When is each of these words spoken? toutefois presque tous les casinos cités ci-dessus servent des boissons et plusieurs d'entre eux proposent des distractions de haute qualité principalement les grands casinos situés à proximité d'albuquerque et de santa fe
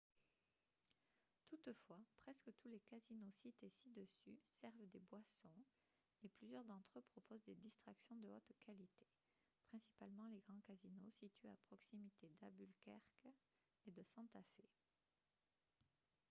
toutefois 1.45 1.99
presque 2.23 2.49
tous 2.57 2.67
les 2.69 2.79
casinos 2.79 3.29
cités 3.33 3.69
ci-dessus 3.69 4.39
servent 4.49 4.87
des 4.91 4.99
boissons 4.99 5.53
et 6.23 6.29
plusieurs 6.29 6.63
d'entre 6.65 6.97
eux 6.97 7.03
proposent 7.03 7.43
des 7.43 7.53
distractions 7.53 8.15
de 8.17 8.27
haute 8.31 8.51
qualité 8.65 9.05
principalement 9.67 10.25
les 10.25 10.39
grands 10.39 10.61
casinos 10.65 11.11
situés 11.19 11.51
à 11.51 11.57
proximité 11.67 12.31
d'albuquerque 12.41 13.27
et 13.85 13.91
de 13.91 14.01
santa 14.01 14.41
fe 14.57 14.63